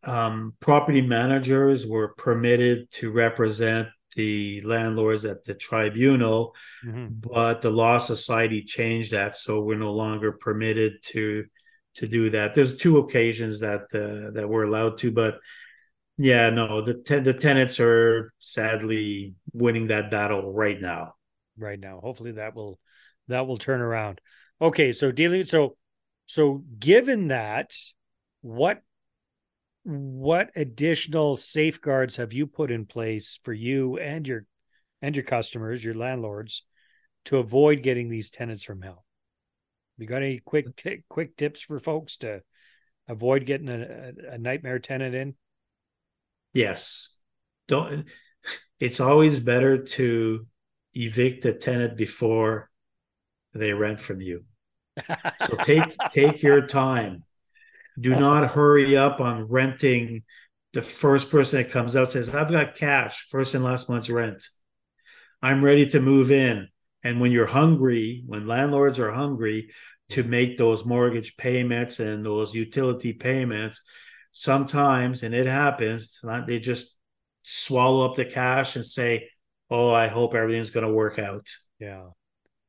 um, 0.04 0.54
property 0.60 1.02
managers 1.02 1.86
were 1.86 2.14
permitted 2.14 2.90
to 2.92 3.10
represent 3.10 3.88
the 4.14 4.60
landlords 4.64 5.24
at 5.24 5.44
the 5.44 5.54
tribunal, 5.54 6.54
mm-hmm. 6.84 7.06
but 7.32 7.62
the 7.62 7.70
law 7.70 7.98
society 7.98 8.62
changed 8.62 9.12
that, 9.12 9.36
so 9.36 9.62
we're 9.62 9.78
no 9.78 9.92
longer 9.92 10.32
permitted 10.32 10.94
to 11.02 11.44
to 11.94 12.08
do 12.08 12.30
that. 12.30 12.54
There's 12.54 12.76
two 12.76 12.98
occasions 12.98 13.60
that 13.60 13.82
uh, 13.94 14.32
that 14.32 14.48
we're 14.48 14.64
allowed 14.64 14.98
to, 14.98 15.12
but 15.12 15.38
yeah, 16.18 16.50
no, 16.50 16.82
the 16.82 16.94
te- 16.94 17.20
the 17.20 17.34
tenants 17.34 17.80
are 17.80 18.32
sadly 18.38 19.34
winning 19.52 19.88
that 19.88 20.10
battle 20.10 20.52
right 20.52 20.80
now. 20.80 21.14
Right 21.56 21.80
now, 21.80 22.00
hopefully 22.00 22.32
that 22.32 22.54
will 22.54 22.78
that 23.28 23.46
will 23.46 23.58
turn 23.58 23.80
around. 23.80 24.20
Okay, 24.62 24.92
so 24.92 25.10
dealing 25.10 25.44
so 25.44 25.76
so 26.26 26.62
given 26.78 27.28
that, 27.28 27.74
what 28.42 28.80
what 29.82 30.50
additional 30.54 31.36
safeguards 31.36 32.14
have 32.14 32.32
you 32.32 32.46
put 32.46 32.70
in 32.70 32.86
place 32.86 33.40
for 33.42 33.52
you 33.52 33.98
and 33.98 34.24
your 34.24 34.46
and 35.02 35.16
your 35.16 35.24
customers, 35.24 35.84
your 35.84 35.94
landlords, 35.94 36.62
to 37.24 37.38
avoid 37.38 37.82
getting 37.82 38.08
these 38.08 38.30
tenants 38.30 38.62
from 38.62 38.82
hell? 38.82 39.04
You 39.98 40.06
got 40.06 40.22
any 40.22 40.38
quick 40.38 40.76
t- 40.76 41.02
quick 41.08 41.36
tips 41.36 41.62
for 41.62 41.80
folks 41.80 42.18
to 42.18 42.42
avoid 43.08 43.46
getting 43.46 43.68
a, 43.68 44.12
a 44.30 44.38
nightmare 44.38 44.78
tenant 44.78 45.16
in? 45.16 45.34
Yes. 46.52 47.18
Don't 47.66 48.06
it's 48.78 49.00
always 49.00 49.40
better 49.40 49.82
to 49.82 50.46
evict 50.94 51.44
a 51.46 51.52
tenant 51.52 51.96
before 51.96 52.70
they 53.54 53.72
rent 53.72 53.98
from 53.98 54.20
you 54.20 54.44
so 55.40 55.56
take 55.62 55.96
take 56.12 56.42
your 56.42 56.66
time. 56.66 57.24
Do 57.98 58.10
not 58.16 58.52
hurry 58.52 58.96
up 58.96 59.20
on 59.20 59.44
renting. 59.44 60.22
The 60.72 60.82
first 60.82 61.30
person 61.30 61.62
that 61.62 61.70
comes 61.70 61.94
out 61.94 62.10
says, 62.10 62.34
"I've 62.34 62.50
got 62.50 62.74
cash, 62.74 63.26
first 63.28 63.54
and 63.54 63.62
last 63.62 63.88
month's 63.88 64.10
rent. 64.10 64.46
I'm 65.42 65.64
ready 65.64 65.86
to 65.88 66.00
move 66.00 66.30
in." 66.30 66.68
And 67.04 67.20
when 67.20 67.32
you're 67.32 67.46
hungry, 67.46 68.22
when 68.26 68.46
landlords 68.46 68.98
are 69.00 69.10
hungry 69.10 69.70
to 70.10 70.22
make 70.22 70.56
those 70.56 70.84
mortgage 70.84 71.36
payments 71.36 72.00
and 72.00 72.24
those 72.24 72.54
utility 72.54 73.12
payments, 73.12 73.82
sometimes, 74.30 75.22
and 75.22 75.34
it 75.34 75.46
happens, 75.46 76.20
they 76.46 76.58
just 76.58 76.98
swallow 77.42 78.08
up 78.08 78.14
the 78.14 78.24
cash 78.24 78.76
and 78.76 78.86
say, 78.86 79.28
"Oh, 79.68 79.90
I 79.90 80.08
hope 80.08 80.34
everything's 80.34 80.70
going 80.70 80.86
to 80.86 80.92
work 80.92 81.18
out." 81.18 81.48
Yeah. 81.78 82.10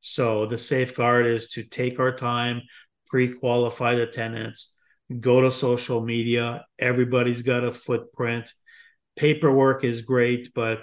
So 0.06 0.46
the 0.46 0.58
safeguard 0.58 1.26
is 1.26 1.48
to 1.52 1.64
take 1.64 1.98
our 1.98 2.14
time, 2.14 2.64
pre-qualify 3.08 3.96
the 3.96 4.06
tenants, 4.06 4.78
go 5.22 5.40
to 5.40 5.50
social 5.50 6.02
media. 6.02 6.66
Everybody's 6.78 7.42
got 7.42 7.64
a 7.64 7.72
footprint. 7.72 8.52
Paperwork 9.16 9.86
is 9.86 10.02
great, 10.02 10.54
but 10.54 10.82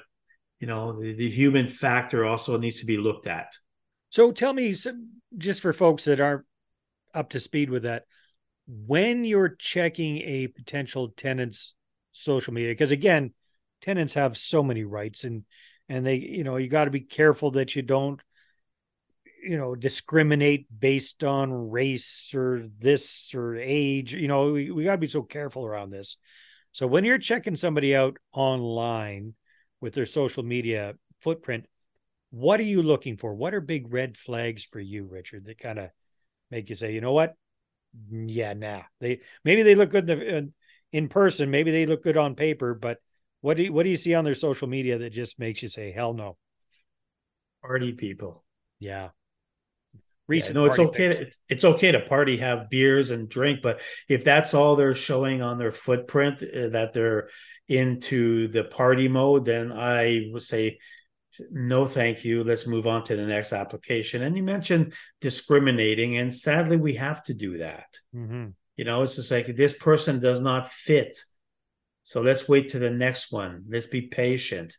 you 0.59 0.67
know 0.67 0.99
the, 0.99 1.15
the 1.15 1.29
human 1.29 1.67
factor 1.67 2.25
also 2.25 2.57
needs 2.57 2.81
to 2.81 2.87
be 2.87 2.97
looked 2.97 3.27
at. 3.27 3.53
So 4.09 4.33
tell 4.33 4.55
me, 4.55 4.75
just 5.37 5.61
for 5.61 5.75
folks 5.75 6.07
that 6.07 6.19
aren't 6.19 6.47
up 7.13 7.29
to 7.31 7.41
speed 7.41 7.69
with 7.69 7.83
that, 7.83 8.05
when 8.67 9.27
you're 9.27 9.51
checking 9.51 10.17
a 10.23 10.47
potential 10.47 11.11
tenant's 11.11 11.75
social 12.13 12.55
media, 12.55 12.71
because 12.71 12.91
again, 12.91 13.35
tenants 13.83 14.15
have 14.15 14.39
so 14.39 14.63
many 14.63 14.85
rights 14.85 15.25
and 15.25 15.45
and 15.91 16.07
they, 16.07 16.15
you 16.15 16.43
know, 16.43 16.57
you 16.57 16.69
got 16.69 16.85
to 16.85 16.91
be 16.91 17.01
careful 17.01 17.51
that 17.51 17.77
you 17.77 17.83
don't 17.83 18.23
you 19.43 19.57
know 19.57 19.75
discriminate 19.75 20.67
based 20.77 21.25
on 21.25 21.71
race 21.71 22.33
or 22.35 22.69
this 22.79 23.35
or 23.35 23.57
age 23.57 24.15
you 24.15 24.29
know 24.29 24.53
we, 24.53 24.71
we 24.71 24.85
got 24.85 24.93
to 24.93 24.99
be 24.99 25.07
so 25.07 25.23
careful 25.23 25.65
around 25.65 25.91
this. 25.91 26.17
So 26.73 26.87
when 26.87 27.05
you're 27.05 27.19
checking 27.19 27.57
somebody 27.57 27.97
out 27.97 28.17
online 28.33 29.35
with 29.81 29.95
their 29.95 30.07
social 30.07 30.43
media 30.43 30.95
footprint 31.21 31.67
what 32.33 32.61
are 32.61 32.65
you 32.65 32.81
looking 32.81 33.17
for? 33.17 33.35
What 33.35 33.55
are 33.55 33.61
big 33.61 33.93
red 33.93 34.17
flags 34.17 34.63
for 34.63 34.79
you 34.79 35.05
richard 35.05 35.47
that 35.47 35.59
kind 35.59 35.79
of 35.81 35.91
make 36.51 36.69
you 36.69 36.75
say 36.75 36.93
you 36.93 37.01
know 37.01 37.13
what? 37.13 37.35
Mm, 38.13 38.27
yeah 38.29 38.53
nah. 38.53 38.83
They 39.01 39.21
maybe 39.45 39.63
they 39.63 39.75
look 39.75 39.91
good 39.91 40.09
in, 40.09 40.19
the, 40.19 40.37
in, 40.37 40.55
in 40.93 41.09
person 41.09 41.51
maybe 41.51 41.71
they 41.71 41.87
look 41.87 42.03
good 42.03 42.17
on 42.17 42.35
paper 42.35 42.75
but 42.75 42.99
what 43.41 43.57
do 43.57 43.65
you, 43.65 43.73
what 43.73 43.85
do 43.85 43.89
you 43.89 43.97
see 43.97 44.15
on 44.15 44.25
their 44.25 44.35
social 44.35 44.69
media 44.69 44.99
that 44.99 45.11
just 45.11 45.39
makes 45.39 45.63
you 45.63 45.69
say 45.69 45.91
hell 45.91 46.15
no. 46.15 46.37
Party 47.63 47.93
people. 47.93 48.45
Yeah 48.79 49.11
recent. 50.31 50.57
Yeah, 50.57 50.63
no, 50.63 50.67
it's 50.67 50.79
okay. 50.79 51.09
To, 51.09 51.31
it's 51.49 51.65
okay 51.65 51.93
to 51.93 52.01
party, 52.01 52.39
have 52.39 52.71
beers 52.71 53.11
and 53.11 53.29
drink, 53.29 53.61
but 53.63 53.81
if 54.09 54.25
that's 54.25 54.55
all 54.55 54.77
they're 54.77 54.95
showing 54.95 55.43
on 55.43 55.59
their 55.59 55.73
footprint 55.73 56.43
uh, 56.43 56.71
that 56.71 56.93
they're 56.95 57.29
into 57.69 58.49
the 58.49 58.65
party 58.65 59.09
mode, 59.09 59.45
then 59.45 59.73
I 59.73 60.29
would 60.33 60.43
say 60.43 60.79
no, 61.51 61.87
thank 61.87 62.25
you. 62.25 62.43
Let's 62.43 62.67
move 62.67 62.87
on 62.87 63.05
to 63.05 63.17
the 63.17 63.27
next 63.27 63.53
application. 63.53 64.23
And 64.23 64.37
you 64.37 64.43
mentioned 64.43 64.95
discriminating, 65.21 66.17
and 66.17 66.35
sadly, 66.35 66.77
we 66.77 66.95
have 66.95 67.23
to 67.25 67.35
do 67.35 67.59
that. 67.59 67.87
Mm-hmm. 68.15 68.49
You 68.77 68.85
know, 68.85 69.03
it's 69.03 69.17
just 69.17 69.31
like 69.31 69.47
this 69.55 69.77
person 69.77 70.21
does 70.21 70.41
not 70.41 70.69
fit. 70.69 71.19
So 72.03 72.21
let's 72.21 72.49
wait 72.49 72.71
to 72.71 72.79
the 72.79 72.91
next 72.91 73.31
one. 73.31 73.65
Let's 73.69 73.87
be 73.87 74.03
patient. 74.03 74.77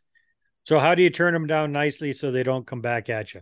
So, 0.64 0.78
how 0.78 0.94
do 0.94 1.02
you 1.02 1.10
turn 1.10 1.32
them 1.32 1.46
down 1.46 1.72
nicely 1.72 2.12
so 2.12 2.30
they 2.30 2.42
don't 2.42 2.66
come 2.66 2.80
back 2.80 3.08
at 3.08 3.34
you? 3.34 3.40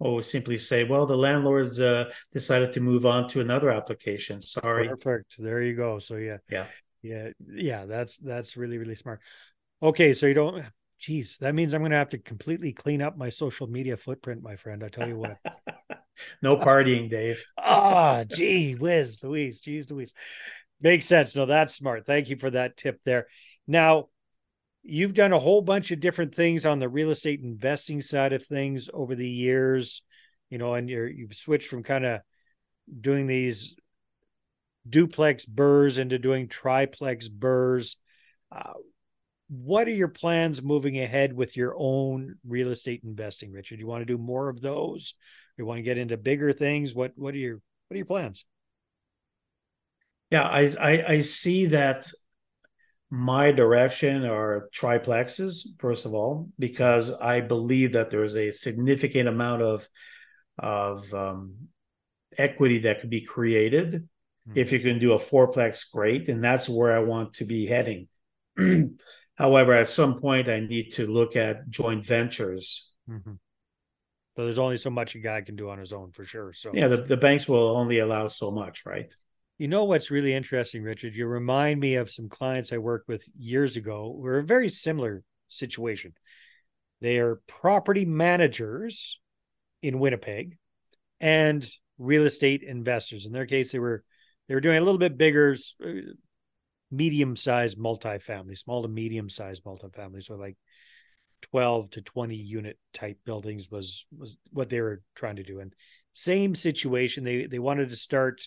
Or 0.00 0.22
simply 0.22 0.58
say, 0.58 0.82
well, 0.82 1.06
the 1.06 1.16
landlords 1.16 1.78
uh, 1.78 2.10
decided 2.32 2.72
to 2.72 2.80
move 2.80 3.06
on 3.06 3.28
to 3.28 3.40
another 3.40 3.70
application. 3.70 4.42
Sorry. 4.42 4.88
Perfect. 4.88 5.36
There 5.38 5.62
you 5.62 5.74
go. 5.74 6.00
So 6.00 6.16
yeah. 6.16 6.38
Yeah. 6.50 6.66
Yeah. 7.02 7.28
Yeah. 7.48 7.84
That's 7.84 8.16
that's 8.16 8.56
really, 8.56 8.78
really 8.78 8.96
smart. 8.96 9.20
Okay. 9.82 10.12
So 10.12 10.26
you 10.26 10.34
don't 10.34 10.64
geez, 11.00 11.38
that 11.38 11.54
means 11.54 11.74
I'm 11.74 11.82
gonna 11.82 11.96
have 11.96 12.10
to 12.10 12.18
completely 12.18 12.72
clean 12.72 13.02
up 13.02 13.16
my 13.16 13.30
social 13.30 13.66
media 13.66 13.96
footprint, 13.96 14.42
my 14.42 14.56
friend. 14.56 14.84
I 14.84 14.88
tell 14.88 15.08
you 15.08 15.16
what. 15.18 15.38
no 16.42 16.56
partying, 16.56 17.10
Dave. 17.10 17.42
Ah, 17.58 18.20
oh, 18.20 18.24
gee 18.24 18.74
whiz, 18.74 19.22
Louise. 19.24 19.60
Geez, 19.60 19.90
Louise. 19.90 20.14
Makes 20.82 21.06
sense. 21.06 21.34
No, 21.36 21.46
that's 21.46 21.74
smart. 21.74 22.06
Thank 22.06 22.28
you 22.28 22.36
for 22.36 22.50
that 22.50 22.76
tip 22.76 23.00
there. 23.04 23.26
Now, 23.66 24.08
you've 24.82 25.14
done 25.14 25.32
a 25.32 25.38
whole 25.38 25.62
bunch 25.62 25.90
of 25.90 26.00
different 26.00 26.34
things 26.34 26.64
on 26.64 26.78
the 26.78 26.88
real 26.88 27.10
estate 27.10 27.40
investing 27.42 28.00
side 28.00 28.32
of 28.32 28.44
things 28.44 28.88
over 28.92 29.14
the 29.14 29.28
years 29.28 30.02
you 30.48 30.58
know 30.58 30.74
and 30.74 30.90
you're 30.90 31.08
you've 31.08 31.34
switched 31.34 31.68
from 31.68 31.82
kind 31.82 32.04
of 32.04 32.20
doing 33.00 33.26
these 33.26 33.76
duplex 34.88 35.44
BRRRRs 35.44 35.98
into 35.98 36.18
doing 36.18 36.48
triplex 36.48 37.28
BRRRRs. 37.28 37.96
uh, 38.52 38.72
what 39.48 39.88
are 39.88 39.92
your 39.92 40.08
plans 40.08 40.62
moving 40.62 40.98
ahead 41.00 41.32
with 41.32 41.56
your 41.56 41.74
own 41.76 42.36
real 42.46 42.68
estate 42.68 43.02
investing 43.02 43.50
richard? 43.50 43.80
You 43.80 43.86
want 43.86 44.00
to 44.02 44.06
do 44.06 44.16
more 44.16 44.48
of 44.48 44.60
those? 44.60 45.14
You 45.58 45.66
want 45.66 45.78
to 45.78 45.82
get 45.82 45.98
into 45.98 46.16
bigger 46.16 46.52
things? 46.52 46.94
What 46.94 47.12
what 47.16 47.34
are 47.34 47.38
your 47.38 47.54
what 47.54 47.94
are 47.94 47.96
your 47.96 48.06
plans? 48.06 48.44
Yeah 50.30 50.44
i 50.44 50.72
i, 50.80 51.04
I 51.14 51.20
see 51.20 51.66
that 51.66 52.10
my 53.10 53.50
direction 53.50 54.24
are 54.24 54.68
triplexes, 54.72 55.66
first 55.78 56.06
of 56.06 56.14
all, 56.14 56.48
because 56.58 57.12
I 57.20 57.40
believe 57.40 57.92
that 57.92 58.10
there's 58.10 58.36
a 58.36 58.52
significant 58.52 59.28
amount 59.28 59.62
of 59.62 59.88
of 60.58 61.12
um, 61.14 61.68
equity 62.38 62.78
that 62.80 63.00
could 63.00 63.10
be 63.10 63.22
created. 63.22 63.94
Mm-hmm. 64.48 64.52
If 64.58 64.72
you 64.72 64.78
can 64.78 64.98
do 64.98 65.12
a 65.12 65.18
fourplex, 65.18 65.90
great, 65.90 66.28
and 66.28 66.42
that's 66.42 66.68
where 66.68 66.92
I 66.92 67.00
want 67.00 67.34
to 67.34 67.44
be 67.44 67.66
heading. 67.66 68.08
However, 69.34 69.72
at 69.72 69.88
some 69.88 70.20
point, 70.20 70.48
I 70.48 70.60
need 70.60 70.92
to 70.92 71.06
look 71.06 71.34
at 71.34 71.68
joint 71.68 72.04
ventures. 72.04 72.92
Mm-hmm. 73.08 73.32
So 74.36 74.44
there's 74.44 74.58
only 74.58 74.76
so 74.76 74.90
much 74.90 75.16
a 75.16 75.18
guy 75.18 75.40
can 75.40 75.56
do 75.56 75.70
on 75.70 75.78
his 75.78 75.92
own, 75.92 76.12
for 76.12 76.24
sure. 76.24 76.52
So 76.52 76.70
yeah, 76.72 76.88
the, 76.88 76.98
the 76.98 77.16
banks 77.16 77.48
will 77.48 77.76
only 77.76 77.98
allow 77.98 78.28
so 78.28 78.50
much, 78.50 78.86
right? 78.86 79.12
You 79.60 79.68
know 79.68 79.84
what's 79.84 80.10
really 80.10 80.32
interesting, 80.32 80.82
Richard? 80.82 81.14
You 81.14 81.26
remind 81.26 81.80
me 81.80 81.96
of 81.96 82.10
some 82.10 82.30
clients 82.30 82.72
I 82.72 82.78
worked 82.78 83.08
with 83.08 83.28
years 83.38 83.76
ago. 83.76 84.16
We're 84.16 84.38
a 84.38 84.42
very 84.42 84.70
similar 84.70 85.22
situation. 85.48 86.14
They 87.02 87.18
are 87.18 87.42
property 87.46 88.06
managers 88.06 89.20
in 89.82 89.98
Winnipeg 89.98 90.56
and 91.20 91.70
real 91.98 92.24
estate 92.24 92.62
investors. 92.62 93.26
In 93.26 93.32
their 93.32 93.44
case, 93.44 93.70
they 93.70 93.78
were 93.78 94.02
they 94.48 94.54
were 94.54 94.62
doing 94.62 94.78
a 94.78 94.80
little 94.80 94.96
bit 94.96 95.18
bigger, 95.18 95.54
uh, 95.84 95.90
medium-sized 96.90 97.76
multifamily, 97.76 98.56
small 98.56 98.80
to 98.80 98.88
medium-sized 98.88 99.62
multifamily. 99.62 100.24
So 100.24 100.36
like 100.36 100.56
12 101.42 101.90
to 101.90 102.00
20 102.00 102.34
unit 102.34 102.78
type 102.94 103.18
buildings 103.26 103.70
was 103.70 104.06
was 104.16 104.38
what 104.52 104.70
they 104.70 104.80
were 104.80 105.02
trying 105.14 105.36
to 105.36 105.42
do. 105.42 105.60
And 105.60 105.74
same 106.14 106.54
situation. 106.54 107.24
They 107.24 107.44
they 107.44 107.58
wanted 107.58 107.90
to 107.90 107.96
start 107.96 108.40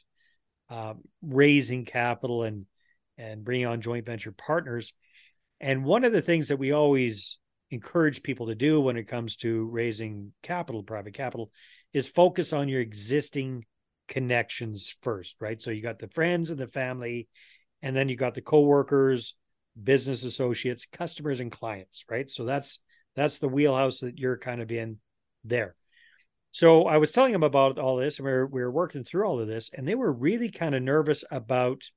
uh, 0.70 0.94
raising 1.22 1.86
capital 1.86 2.44
and 2.44 2.66
and 3.18 3.44
bringing 3.44 3.68
on 3.68 3.82
joint 3.82 4.06
venture 4.06 4.32
partners. 4.32 4.94
And 5.60 5.86
one 5.86 6.04
of 6.04 6.12
the 6.12 6.22
things 6.22 6.48
that 6.48 6.58
we 6.58 6.72
always 6.72 7.38
encourage 7.70 8.24
people 8.24 8.48
to 8.48 8.56
do 8.56 8.82
when 8.82 8.98
it 8.98 9.08
comes 9.08 9.36
to 9.38 9.66
raising 9.66 10.34
capital, 10.42 10.84
private 10.84 11.14
capital, 11.14 11.52
is 11.94 12.08
focus 12.08 12.54
on 12.54 12.70
your 12.70 12.82
existing 12.82 13.66
connections 14.08 14.96
first, 15.02 15.38
right? 15.40 15.62
So 15.62 15.72
you 15.72 15.82
got 15.82 16.00
the 16.00 16.08
friends 16.08 16.50
and 16.50 16.60
the 16.60 16.68
family, 16.68 17.28
and 17.82 17.96
then 17.96 18.10
you 18.10 18.16
got 18.16 18.34
the 18.34 18.42
coworkers, 18.42 19.36
business 19.82 20.24
associates, 20.24 20.86
customers, 20.86 21.40
and 21.40 21.52
clients, 21.52 22.06
right? 22.10 22.30
So 22.30 22.46
that's 22.46 22.80
that's 23.16 23.38
the 23.38 23.48
wheelhouse 23.48 24.00
that 24.00 24.18
you're 24.18 24.38
kind 24.38 24.62
of 24.62 24.72
in 24.72 24.98
there. 25.44 25.76
So 26.54 26.86
I 26.86 26.98
was 26.98 27.12
telling 27.12 27.32
them 27.32 27.42
about 27.42 27.80
all 27.80 27.96
this, 27.96 28.20
and 28.20 28.28
we 28.28 28.32
were, 28.32 28.46
we 28.46 28.62
were 28.62 28.72
working 28.72 29.04
through 29.04 29.26
all 29.26 29.40
of 29.40 29.48
this, 29.48 29.72
and 29.74 29.88
they 29.88 29.96
were 29.96 30.14
really 30.14 30.50
kind 30.50 30.76
of 30.76 30.84
nervous 30.84 31.24
about 31.32 31.90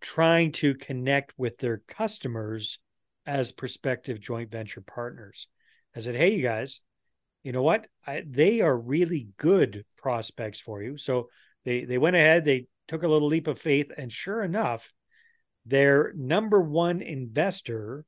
trying 0.00 0.50
to 0.50 0.74
connect 0.74 1.32
with 1.38 1.58
their 1.58 1.78
customers 1.86 2.80
as 3.24 3.52
prospective 3.52 4.18
joint 4.18 4.50
venture 4.50 4.80
partners. 4.80 5.46
I 5.94 6.00
said, 6.00 6.16
"Hey, 6.16 6.34
you 6.34 6.42
guys, 6.42 6.80
you 7.44 7.52
know 7.52 7.62
what? 7.62 7.86
I, 8.04 8.24
they 8.26 8.60
are 8.60 8.76
really 8.76 9.28
good 9.36 9.84
prospects 9.96 10.58
for 10.58 10.82
you." 10.82 10.96
So 10.96 11.28
they 11.64 11.84
they 11.84 11.98
went 11.98 12.16
ahead, 12.16 12.44
they 12.44 12.66
took 12.88 13.04
a 13.04 13.08
little 13.08 13.28
leap 13.28 13.46
of 13.46 13.60
faith, 13.60 13.92
and 13.96 14.12
sure 14.12 14.42
enough, 14.42 14.92
their 15.64 16.12
number 16.16 16.60
one 16.60 17.00
investor 17.00 18.04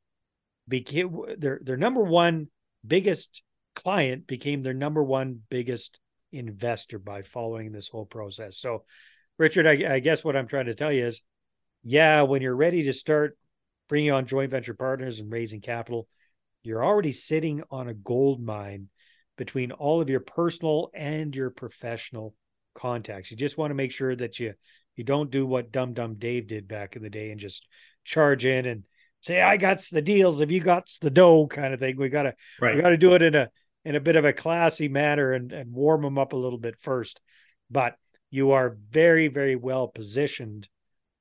became 0.66 1.16
their 1.38 1.60
their 1.62 1.76
number 1.76 2.02
one 2.02 2.48
biggest 2.84 3.44
client 3.74 4.26
became 4.26 4.62
their 4.62 4.74
number 4.74 5.02
one 5.02 5.40
biggest 5.48 5.98
investor 6.32 6.98
by 6.98 7.22
following 7.22 7.72
this 7.72 7.88
whole 7.88 8.06
process. 8.06 8.58
So, 8.58 8.84
Richard, 9.38 9.66
I, 9.66 9.94
I, 9.94 9.98
guess 10.00 10.24
what 10.24 10.36
I'm 10.36 10.46
trying 10.46 10.66
to 10.66 10.74
tell 10.74 10.92
you 10.92 11.06
is, 11.06 11.22
yeah, 11.82 12.22
when 12.22 12.42
you're 12.42 12.56
ready 12.56 12.84
to 12.84 12.92
start 12.92 13.36
bringing 13.88 14.10
on 14.10 14.26
joint 14.26 14.50
venture 14.50 14.74
partners 14.74 15.20
and 15.20 15.30
raising 15.30 15.60
capital, 15.60 16.08
you're 16.62 16.84
already 16.84 17.12
sitting 17.12 17.62
on 17.70 17.88
a 17.88 17.94
gold 17.94 18.40
mine 18.40 18.88
between 19.36 19.72
all 19.72 20.00
of 20.00 20.08
your 20.08 20.20
personal 20.20 20.90
and 20.94 21.34
your 21.34 21.50
professional 21.50 22.34
contacts. 22.74 23.30
You 23.30 23.36
just 23.36 23.58
want 23.58 23.70
to 23.70 23.74
make 23.74 23.92
sure 23.92 24.14
that 24.16 24.38
you 24.38 24.54
you 24.96 25.04
don't 25.04 25.30
do 25.30 25.44
what 25.44 25.72
Dumb 25.72 25.92
Dumb 25.92 26.14
Dave 26.14 26.46
did 26.46 26.68
back 26.68 26.96
in 26.96 27.02
the 27.02 27.10
day 27.10 27.30
and 27.30 27.40
just 27.40 27.66
charge 28.04 28.44
in 28.44 28.64
and 28.66 28.84
say, 29.20 29.42
"I 29.42 29.56
got 29.56 29.80
the 29.90 30.02
deals, 30.02 30.40
if 30.40 30.50
you 30.50 30.60
got 30.60 30.88
the 31.00 31.10
dough," 31.10 31.46
kind 31.48 31.74
of 31.74 31.80
thing. 31.80 31.96
We 31.96 32.08
gotta 32.08 32.34
right. 32.60 32.76
we 32.76 32.80
gotta 32.80 32.96
do 32.96 33.14
it 33.14 33.22
in 33.22 33.34
a 33.34 33.50
in 33.84 33.96
a 33.96 34.00
bit 34.00 34.16
of 34.16 34.24
a 34.24 34.32
classy 34.32 34.88
manner 34.88 35.32
and, 35.32 35.52
and 35.52 35.72
warm 35.72 36.02
them 36.02 36.18
up 36.18 36.32
a 36.32 36.36
little 36.36 36.58
bit 36.58 36.76
first. 36.80 37.20
But 37.70 37.96
you 38.30 38.52
are 38.52 38.76
very, 38.90 39.28
very 39.28 39.56
well 39.56 39.88
positioned 39.88 40.68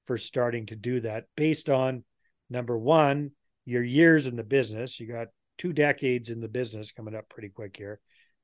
for 0.05 0.17
starting 0.17 0.65
to 0.67 0.75
do 0.75 0.99
that 1.01 1.25
based 1.35 1.69
on 1.69 2.03
number 2.49 2.77
one, 2.77 3.31
your 3.65 3.83
years 3.83 4.27
in 4.27 4.35
the 4.35 4.43
business. 4.43 4.99
You 4.99 5.07
got 5.07 5.27
two 5.57 5.73
decades 5.73 6.29
in 6.29 6.41
the 6.41 6.47
business 6.47 6.91
coming 6.91 7.15
up 7.15 7.29
pretty 7.29 7.49
quick 7.49 7.77
here. 7.77 7.99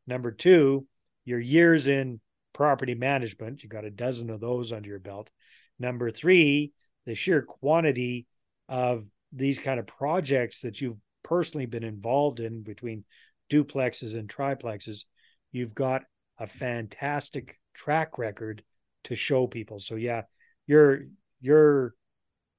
Number 0.07 0.31
two, 0.31 0.85
your 1.25 1.39
years 1.39 1.87
in 1.87 2.19
property 2.53 2.95
management. 2.95 3.63
You 3.63 3.69
got 3.69 3.85
a 3.85 3.91
dozen 3.91 4.29
of 4.29 4.39
those 4.39 4.71
under 4.71 4.89
your 4.89 4.99
belt. 4.99 5.29
Number 5.77 6.11
three, 6.11 6.71
the 7.05 7.15
sheer 7.15 7.41
quantity 7.41 8.27
of 8.67 9.07
these 9.31 9.59
kind 9.59 9.79
of 9.79 9.87
projects 9.87 10.61
that 10.61 10.81
you've 10.81 10.97
personally 11.23 11.65
been 11.65 11.83
involved 11.83 12.39
in 12.39 12.63
between 12.63 13.03
duplexes 13.49 14.17
and 14.17 14.29
triplexes. 14.29 15.05
You've 15.51 15.75
got 15.75 16.03
a 16.37 16.47
fantastic 16.47 17.59
track 17.73 18.17
record 18.17 18.63
to 19.05 19.15
show 19.15 19.47
people. 19.47 19.79
So 19.79 19.95
yeah, 19.95 20.23
you're 20.67 21.01
you're 21.41 21.93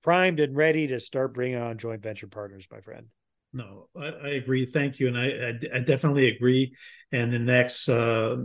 primed 0.02 0.40
and 0.40 0.56
ready 0.56 0.87
to 0.88 1.00
start 1.00 1.35
bringing 1.35 1.61
on 1.61 1.78
joint 1.78 2.02
venture 2.02 2.26
partners, 2.26 2.66
my 2.70 2.80
friend. 2.80 3.06
No, 3.52 3.88
I, 3.97 4.06
I 4.06 4.28
agree. 4.30 4.64
Thank 4.64 5.00
you, 5.00 5.09
and 5.09 5.18
I, 5.18 5.26
I, 5.26 5.78
I 5.78 5.80
definitely 5.80 6.28
agree. 6.28 6.75
And 7.11 7.32
the 7.32 7.38
next 7.38 7.88
uh, 7.88 8.37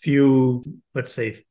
few, 0.00 0.64
let's 0.94 1.12
say, 1.12 1.44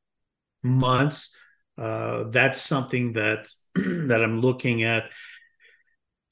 months, 0.63 1.37
uh, 1.77 2.25
that's 2.29 2.61
something 2.61 3.13
that 3.13 3.47
that 3.75 4.21
I'm 4.21 4.41
looking 4.41 4.83
at 4.83 5.05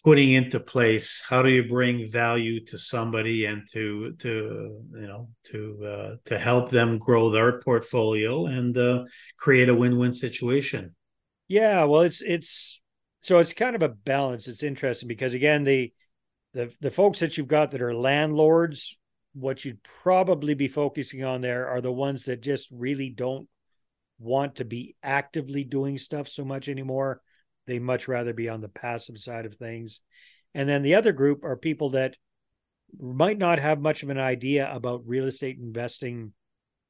putting 0.04 0.32
into 0.32 0.60
place 0.60 1.24
how 1.27 1.42
do 1.42 1.50
you 1.50 1.68
bring 1.68 2.10
value 2.10 2.63
to 2.63 2.77
somebody 2.77 3.46
and 3.46 3.68
to 3.72 4.13
to 4.20 4.86
you 4.94 5.08
know 5.08 5.30
to 5.44 5.86
uh, 5.86 6.16
to 6.25 6.38
help 6.38 6.70
them 6.70 6.98
grow 6.98 7.30
their 7.30 7.60
portfolio 7.60 8.46
and 8.46 8.77
uh, 8.77 9.04
create 9.38 9.70
a 9.70 9.75
win-win 9.75 10.13
situation? 10.13 10.96
Yeah 11.48 11.84
well 11.86 12.01
it's 12.01 12.22
it's 12.22 12.82
so 13.20 13.39
it's 13.39 13.54
kind 13.54 13.75
of 13.75 13.84
a 13.84 13.89
balance. 13.89 14.48
It's 14.48 14.63
interesting 14.63 15.08
because 15.08 15.34
again 15.34 15.63
the 15.63 15.92
the 16.54 16.72
the 16.80 16.92
folks 16.92 17.20
that 17.20 17.38
you've 17.38 17.48
got 17.48 17.72
that 17.72 17.82
are 17.82 17.94
landlords 17.94 18.98
what 19.34 19.63
you'd 19.63 19.84
probably 19.84 20.56
be 20.56 20.68
focusing 20.68 21.24
on 21.24 21.42
there 21.42 21.68
are 21.68 21.82
the 21.82 21.92
ones 21.92 22.24
that 22.24 22.42
just 22.42 22.70
really 22.72 23.10
don't 23.10 23.48
want 24.18 24.56
to 24.56 24.66
be 24.66 24.96
actively 25.04 25.63
doing 25.63 25.98
stuff 25.98 26.27
so 26.27 26.44
much 26.44 26.70
anymore 26.70 27.22
they 27.68 27.80
much 27.80 28.08
rather 28.08 28.34
be 28.34 28.50
on 28.50 28.62
the 28.62 28.70
passive 28.70 29.18
side 29.18 29.46
of 29.46 29.56
things. 29.56 30.02
And 30.54 30.68
then 30.68 30.82
the 30.82 30.96
other 30.96 31.12
group 31.12 31.44
are 31.44 31.58
people 31.58 31.92
that 31.92 32.16
might 33.00 33.38
not 33.38 33.60
have 33.60 33.80
much 33.80 34.02
of 34.02 34.10
an 34.10 34.18
idea 34.18 34.74
about 34.74 35.04
real 35.06 35.26
estate 35.26 35.58
investing 35.60 36.34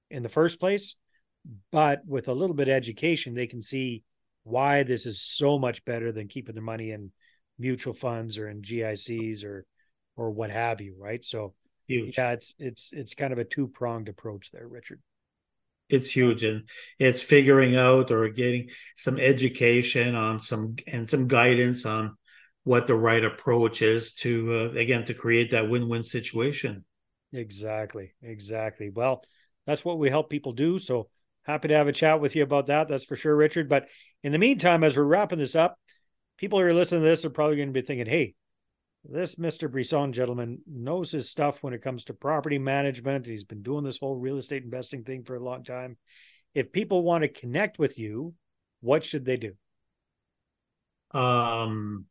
in 0.09 0.23
the 0.23 0.29
first 0.29 0.59
place, 0.59 0.95
but 1.71 2.01
with 2.05 2.27
a 2.27 2.33
little 2.33 2.55
bit 2.55 2.67
of 2.67 2.73
education, 2.73 3.33
they 3.33 3.47
can 3.47 3.61
see 3.61 4.03
why 4.43 4.83
this 4.83 5.05
is 5.05 5.21
so 5.21 5.59
much 5.59 5.83
better 5.83 6.11
than 6.11 6.27
keeping 6.27 6.55
their 6.55 6.63
money 6.63 6.91
in 6.91 7.11
mutual 7.59 7.93
funds 7.93 8.37
or 8.37 8.47
in 8.47 8.61
GICs 8.61 9.43
or 9.43 9.65
or 10.15 10.31
what 10.31 10.49
have 10.49 10.81
you, 10.81 10.95
right? 10.97 11.23
So 11.23 11.53
Huge. 11.87 12.17
yeah, 12.17 12.31
it's 12.31 12.55
it's 12.57 12.89
it's 12.93 13.13
kind 13.13 13.33
of 13.33 13.39
a 13.39 13.43
two 13.43 13.67
pronged 13.67 14.09
approach 14.09 14.51
there, 14.51 14.67
Richard 14.67 15.01
it's 15.89 16.09
huge 16.09 16.43
and 16.43 16.67
it's 16.99 17.21
figuring 17.21 17.75
out 17.75 18.11
or 18.11 18.29
getting 18.29 18.69
some 18.95 19.17
education 19.17 20.15
on 20.15 20.39
some 20.39 20.75
and 20.87 21.09
some 21.09 21.27
guidance 21.27 21.85
on 21.85 22.17
what 22.63 22.87
the 22.87 22.95
right 22.95 23.23
approach 23.23 23.81
is 23.81 24.13
to 24.13 24.53
uh, 24.53 24.79
again 24.79 25.05
to 25.05 25.13
create 25.13 25.51
that 25.51 25.69
win-win 25.69 26.03
situation. 26.03 26.83
Exactly 27.33 28.13
exactly. 28.21 28.89
Well 28.89 29.23
that's 29.65 29.85
what 29.85 29.99
we 29.99 30.09
help 30.09 30.29
people 30.29 30.53
do 30.53 30.79
so 30.79 31.09
happy 31.43 31.69
to 31.69 31.75
have 31.75 31.87
a 31.87 31.93
chat 31.93 32.19
with 32.19 32.35
you 32.35 32.43
about 32.43 32.67
that 32.67 32.87
that's 32.87 33.05
for 33.05 33.15
sure 33.15 33.35
richard. 33.35 33.69
But 33.69 33.87
in 34.23 34.31
the 34.31 34.37
meantime 34.37 34.83
as 34.83 34.97
we're 34.97 35.03
wrapping 35.03 35.39
this 35.39 35.55
up 35.55 35.77
people 36.37 36.59
who 36.59 36.65
are 36.65 36.73
listening 36.73 37.01
to 37.01 37.07
this 37.07 37.25
are 37.25 37.29
probably 37.29 37.55
going 37.55 37.69
to 37.69 37.73
be 37.73 37.81
thinking 37.81 38.05
hey 38.05 38.35
this 39.03 39.35
Mr. 39.35 39.71
Brisson 39.71 40.13
gentleman 40.13 40.59
knows 40.67 41.11
his 41.11 41.29
stuff 41.29 41.63
when 41.63 41.73
it 41.73 41.81
comes 41.81 42.05
to 42.05 42.13
property 42.13 42.59
management. 42.59 43.25
He's 43.25 43.43
been 43.43 43.61
doing 43.61 43.83
this 43.83 43.99
whole 43.99 44.15
real 44.15 44.37
estate 44.37 44.63
investing 44.63 45.03
thing 45.03 45.23
for 45.23 45.35
a 45.35 45.43
long 45.43 45.63
time. 45.63 45.97
If 46.53 46.71
people 46.71 47.03
want 47.03 47.21
to 47.21 47.27
connect 47.27 47.79
with 47.79 47.99
you, 47.99 48.33
what 48.81 49.03
should 49.03 49.25
they 49.25 49.37
do? 49.37 49.53
Um, 51.11 52.05